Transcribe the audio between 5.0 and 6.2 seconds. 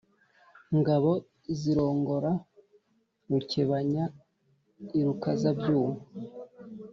rukaza-byuma,